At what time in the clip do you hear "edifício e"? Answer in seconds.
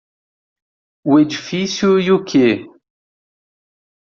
1.19-2.11